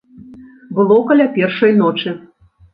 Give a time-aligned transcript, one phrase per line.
[0.77, 2.19] Было каля першай ночы.